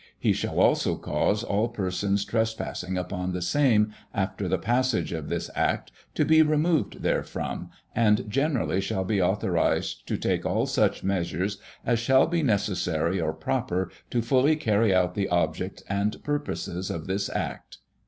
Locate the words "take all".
10.17-10.65